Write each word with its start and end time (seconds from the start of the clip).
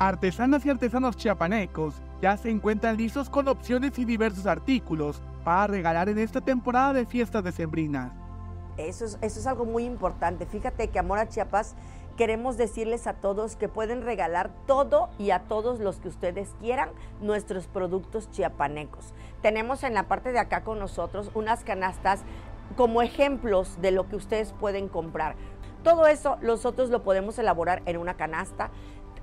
Artesanas 0.00 0.64
y 0.64 0.70
artesanos 0.70 1.16
chiapanecos 1.16 1.96
ya 2.22 2.36
se 2.36 2.50
encuentran 2.50 2.96
listos 2.96 3.28
con 3.28 3.48
opciones 3.48 3.98
y 3.98 4.04
diversos 4.04 4.46
artículos 4.46 5.20
para 5.42 5.66
regalar 5.66 6.08
en 6.08 6.20
esta 6.20 6.40
temporada 6.40 6.92
de 6.92 7.04
fiestas 7.04 7.42
decembrinas. 7.42 8.12
Eso 8.76 9.04
es, 9.04 9.18
eso 9.22 9.40
es 9.40 9.46
algo 9.48 9.64
muy 9.64 9.84
importante. 9.84 10.46
Fíjate 10.46 10.86
que 10.86 11.00
Amor 11.00 11.18
a 11.18 11.28
Chiapas 11.28 11.74
queremos 12.16 12.56
decirles 12.56 13.08
a 13.08 13.14
todos 13.14 13.56
que 13.56 13.68
pueden 13.68 14.02
regalar 14.02 14.52
todo 14.68 15.08
y 15.18 15.32
a 15.32 15.40
todos 15.40 15.80
los 15.80 15.98
que 15.98 16.06
ustedes 16.06 16.54
quieran 16.60 16.90
nuestros 17.20 17.66
productos 17.66 18.30
chiapanecos. 18.30 19.12
Tenemos 19.42 19.82
en 19.82 19.94
la 19.94 20.04
parte 20.04 20.30
de 20.30 20.38
acá 20.38 20.62
con 20.62 20.78
nosotros 20.78 21.32
unas 21.34 21.64
canastas 21.64 22.22
como 22.76 23.02
ejemplos 23.02 23.80
de 23.80 23.90
lo 23.90 24.08
que 24.08 24.14
ustedes 24.14 24.52
pueden 24.52 24.88
comprar. 24.88 25.34
Todo 25.82 26.06
eso 26.06 26.38
nosotros 26.42 26.90
lo 26.90 27.02
podemos 27.02 27.38
elaborar 27.38 27.82
en 27.86 27.96
una 27.98 28.14
canasta, 28.14 28.70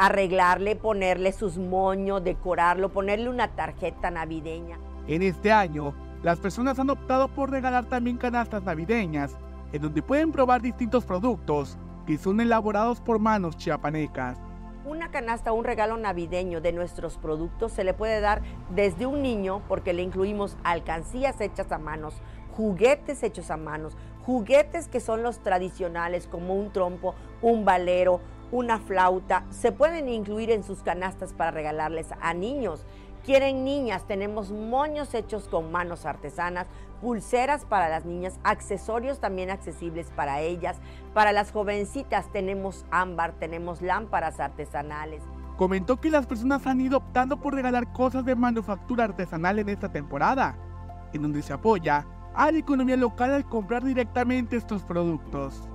arreglarle, 0.00 0.76
ponerle 0.76 1.30
sus 1.30 1.58
moños, 1.58 2.24
decorarlo, 2.24 2.88
ponerle 2.88 3.28
una 3.28 3.48
tarjeta 3.48 4.10
navideña. 4.10 4.78
En 5.06 5.20
este 5.20 5.52
año, 5.52 5.94
las 6.22 6.38
personas 6.38 6.78
han 6.78 6.88
optado 6.88 7.28
por 7.28 7.50
regalar 7.50 7.84
también 7.84 8.16
canastas 8.16 8.62
navideñas, 8.62 9.36
en 9.74 9.82
donde 9.82 10.00
pueden 10.00 10.32
probar 10.32 10.62
distintos 10.62 11.04
productos 11.04 11.76
que 12.06 12.16
son 12.16 12.40
elaborados 12.40 12.98
por 13.02 13.18
manos 13.18 13.58
chiapanecas. 13.58 14.38
Una 14.86 15.10
canasta, 15.10 15.52
un 15.52 15.64
regalo 15.64 15.98
navideño 15.98 16.62
de 16.62 16.72
nuestros 16.72 17.18
productos 17.18 17.72
se 17.72 17.84
le 17.84 17.92
puede 17.92 18.22
dar 18.22 18.40
desde 18.70 19.04
un 19.04 19.20
niño, 19.20 19.60
porque 19.68 19.92
le 19.92 20.00
incluimos 20.00 20.56
alcancías 20.64 21.38
hechas 21.42 21.70
a 21.72 21.78
manos, 21.78 22.14
juguetes 22.56 23.22
hechos 23.22 23.50
a 23.50 23.58
manos, 23.58 23.98
juguetes 24.24 24.88
que 24.88 25.00
son 25.00 25.22
los 25.22 25.40
tradicionales 25.40 26.26
como 26.26 26.54
un 26.54 26.72
trompo, 26.72 27.14
un 27.42 27.66
valero, 27.66 28.22
una 28.52 28.78
flauta, 28.78 29.44
se 29.50 29.72
pueden 29.72 30.08
incluir 30.08 30.50
en 30.50 30.64
sus 30.64 30.82
canastas 30.82 31.32
para 31.32 31.50
regalarles 31.50 32.08
a 32.20 32.34
niños. 32.34 32.84
Quieren 33.24 33.64
niñas, 33.64 34.06
tenemos 34.06 34.50
moños 34.50 35.14
hechos 35.14 35.46
con 35.48 35.70
manos 35.70 36.06
artesanas, 36.06 36.66
pulseras 37.00 37.64
para 37.64 37.88
las 37.88 38.04
niñas, 38.04 38.40
accesorios 38.44 39.20
también 39.20 39.50
accesibles 39.50 40.10
para 40.16 40.40
ellas. 40.40 40.78
Para 41.14 41.32
las 41.32 41.52
jovencitas 41.52 42.30
tenemos 42.32 42.86
ámbar, 42.90 43.32
tenemos 43.38 43.82
lámparas 43.82 44.40
artesanales. 44.40 45.22
Comentó 45.56 46.00
que 46.00 46.10
las 46.10 46.26
personas 46.26 46.66
han 46.66 46.80
ido 46.80 46.96
optando 46.96 47.36
por 47.36 47.54
regalar 47.54 47.92
cosas 47.92 48.24
de 48.24 48.34
manufactura 48.34 49.04
artesanal 49.04 49.58
en 49.58 49.68
esta 49.68 49.92
temporada, 49.92 50.56
en 51.12 51.20
donde 51.20 51.42
se 51.42 51.52
apoya 51.52 52.06
a 52.34 52.50
la 52.50 52.58
economía 52.58 52.96
local 52.96 53.34
al 53.34 53.44
comprar 53.44 53.84
directamente 53.84 54.56
estos 54.56 54.82
productos 54.82 55.68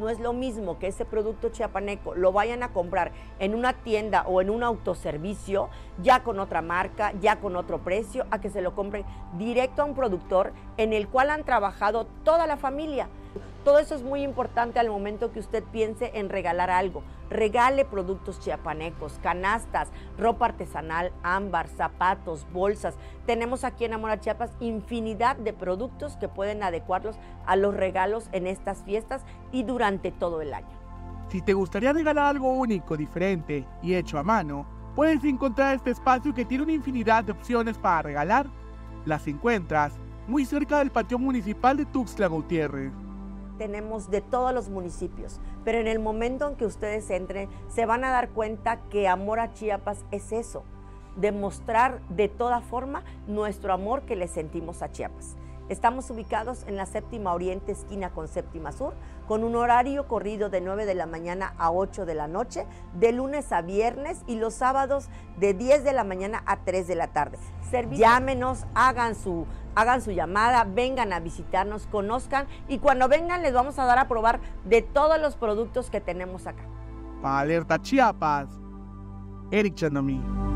no 0.00 0.08
es 0.08 0.18
lo 0.18 0.32
mismo 0.32 0.78
que 0.78 0.88
ese 0.88 1.04
producto 1.04 1.50
chiapaneco 1.50 2.14
lo 2.14 2.32
vayan 2.32 2.62
a 2.62 2.72
comprar 2.72 3.12
en 3.38 3.54
una 3.54 3.74
tienda 3.74 4.22
o 4.26 4.40
en 4.40 4.48
un 4.50 4.62
autoservicio, 4.62 5.68
ya 6.02 6.24
con 6.24 6.40
otra 6.40 6.62
marca, 6.62 7.12
ya 7.20 7.36
con 7.36 7.54
otro 7.54 7.78
precio, 7.78 8.26
a 8.30 8.40
que 8.40 8.50
se 8.50 8.62
lo 8.62 8.74
compren 8.74 9.04
directo 9.36 9.82
a 9.82 9.84
un 9.84 9.94
productor 9.94 10.52
en 10.78 10.94
el 10.94 11.06
cual 11.06 11.30
han 11.30 11.44
trabajado 11.44 12.06
toda 12.24 12.46
la 12.46 12.56
familia. 12.56 13.08
Todo 13.64 13.78
eso 13.78 13.94
es 13.94 14.02
muy 14.02 14.22
importante 14.22 14.78
al 14.78 14.88
momento 14.88 15.32
que 15.32 15.38
usted 15.38 15.62
piense 15.64 16.12
en 16.14 16.30
regalar 16.30 16.70
algo. 16.70 17.02
Regale 17.28 17.84
productos 17.84 18.40
chiapanecos, 18.40 19.18
canastas, 19.22 19.90
ropa 20.16 20.46
artesanal, 20.46 21.12
ámbar, 21.22 21.68
zapatos, 21.68 22.46
bolsas. 22.54 22.94
Tenemos 23.26 23.64
aquí 23.64 23.84
en 23.84 23.92
Amora 23.92 24.18
Chiapas 24.18 24.50
infinidad 24.60 25.36
de 25.36 25.52
productos 25.52 26.16
que 26.16 26.26
pueden 26.26 26.62
adecuarlos 26.62 27.16
a 27.44 27.54
los 27.56 27.74
regalos 27.74 28.30
en 28.32 28.46
estas 28.46 28.82
fiestas 28.82 29.22
y 29.52 29.62
durante 29.62 30.10
todo 30.10 30.40
el 30.40 30.54
año. 30.54 30.80
Si 31.28 31.42
te 31.42 31.52
gustaría 31.52 31.92
regalar 31.92 32.24
algo 32.24 32.50
único, 32.54 32.96
diferente 32.96 33.66
y 33.82 33.94
hecho 33.94 34.18
a 34.18 34.22
mano, 34.22 34.66
puedes 34.96 35.22
encontrar 35.22 35.76
este 35.76 35.90
espacio 35.90 36.32
que 36.32 36.46
tiene 36.46 36.64
una 36.64 36.72
infinidad 36.72 37.24
de 37.24 37.32
opciones 37.32 37.76
para 37.76 38.02
regalar. 38.02 38.46
Las 39.04 39.26
encuentras 39.28 39.92
muy 40.26 40.46
cerca 40.46 40.78
del 40.78 40.90
patio 40.90 41.18
municipal 41.18 41.76
de 41.76 41.84
Tuxtla 41.84 42.26
Gutiérrez 42.26 42.90
tenemos 43.60 44.10
de 44.10 44.22
todos 44.22 44.54
los 44.54 44.70
municipios, 44.70 45.38
pero 45.66 45.76
en 45.76 45.86
el 45.86 45.98
momento 45.98 46.48
en 46.48 46.56
que 46.56 46.64
ustedes 46.64 47.10
entren 47.10 47.50
se 47.68 47.84
van 47.84 48.04
a 48.04 48.10
dar 48.10 48.30
cuenta 48.30 48.80
que 48.88 49.06
Amor 49.06 49.38
a 49.38 49.52
Chiapas 49.52 50.02
es 50.10 50.32
eso, 50.32 50.64
demostrar 51.16 52.00
de 52.08 52.28
toda 52.28 52.62
forma 52.62 53.04
nuestro 53.26 53.74
amor 53.74 54.06
que 54.06 54.16
le 54.16 54.28
sentimos 54.28 54.80
a 54.80 54.90
Chiapas. 54.90 55.36
Estamos 55.70 56.10
ubicados 56.10 56.64
en 56.66 56.74
la 56.74 56.84
séptima 56.84 57.32
oriente, 57.32 57.70
esquina 57.70 58.10
con 58.10 58.26
séptima 58.26 58.72
sur, 58.72 58.92
con 59.28 59.44
un 59.44 59.54
horario 59.54 60.08
corrido 60.08 60.50
de 60.50 60.60
9 60.60 60.84
de 60.84 60.96
la 60.96 61.06
mañana 61.06 61.54
a 61.58 61.70
8 61.70 62.06
de 62.06 62.14
la 62.14 62.26
noche, 62.26 62.66
de 62.94 63.12
lunes 63.12 63.52
a 63.52 63.62
viernes 63.62 64.24
y 64.26 64.34
los 64.34 64.52
sábados 64.52 65.08
de 65.38 65.54
10 65.54 65.84
de 65.84 65.92
la 65.92 66.02
mañana 66.02 66.42
a 66.44 66.56
3 66.64 66.88
de 66.88 66.96
la 66.96 67.06
tarde. 67.12 67.38
Llámenos, 67.92 68.66
hagan 68.74 69.14
su, 69.14 69.46
hagan 69.76 70.02
su 70.02 70.10
llamada, 70.10 70.64
vengan 70.64 71.12
a 71.12 71.20
visitarnos, 71.20 71.86
conozcan 71.86 72.48
y 72.66 72.78
cuando 72.78 73.06
vengan 73.06 73.42
les 73.42 73.52
vamos 73.52 73.78
a 73.78 73.84
dar 73.84 74.00
a 74.00 74.08
probar 74.08 74.40
de 74.64 74.82
todos 74.82 75.20
los 75.20 75.36
productos 75.36 75.88
que 75.88 76.00
tenemos 76.00 76.48
acá. 76.48 76.64
Alerta 77.22 77.80
Chiapas, 77.80 78.48
Eric 79.52 79.76
Chandomí. 79.76 80.49